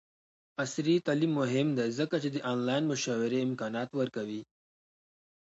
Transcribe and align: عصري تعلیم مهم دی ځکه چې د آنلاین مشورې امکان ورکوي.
عصري 0.63 0.95
تعلیم 1.07 1.31
مهم 1.41 1.67
دی 1.77 1.87
ځکه 1.99 2.15
چې 2.23 2.29
د 2.31 2.37
آنلاین 2.51 2.83
مشورې 2.91 3.39
امکان 3.47 3.73
ورکوي. 3.99 4.41